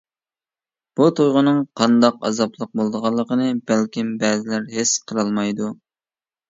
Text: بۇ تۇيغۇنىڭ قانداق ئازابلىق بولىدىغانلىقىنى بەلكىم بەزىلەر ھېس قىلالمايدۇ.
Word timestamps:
بۇ 0.99 1.09
تۇيغۇنىڭ 1.19 1.59
قانداق 1.81 2.17
ئازابلىق 2.31 2.73
بولىدىغانلىقىنى 2.81 3.53
بەلكىم 3.69 4.13
بەزىلەر 4.27 4.69
ھېس 4.77 4.99
قىلالمايدۇ. 5.11 5.75